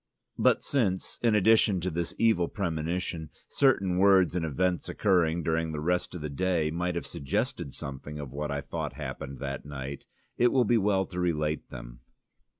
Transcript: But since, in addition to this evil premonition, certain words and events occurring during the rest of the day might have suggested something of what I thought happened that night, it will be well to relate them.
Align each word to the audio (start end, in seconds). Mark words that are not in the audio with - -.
But 0.39 0.63
since, 0.63 1.19
in 1.21 1.35
addition 1.35 1.79
to 1.81 1.91
this 1.91 2.15
evil 2.17 2.47
premonition, 2.47 3.29
certain 3.47 3.99
words 3.99 4.35
and 4.35 4.43
events 4.43 4.89
occurring 4.89 5.43
during 5.43 5.73
the 5.73 5.79
rest 5.79 6.15
of 6.15 6.21
the 6.21 6.29
day 6.31 6.71
might 6.71 6.95
have 6.95 7.05
suggested 7.05 7.71
something 7.75 8.17
of 8.17 8.31
what 8.33 8.49
I 8.49 8.61
thought 8.61 8.93
happened 8.93 9.37
that 9.41 9.63
night, 9.63 10.07
it 10.39 10.51
will 10.51 10.65
be 10.65 10.79
well 10.79 11.05
to 11.05 11.19
relate 11.19 11.69
them. 11.69 11.99